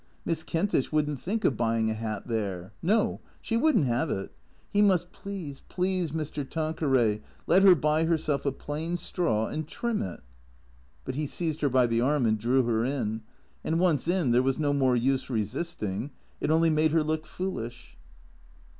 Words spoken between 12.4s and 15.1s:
her in. And once in there was no more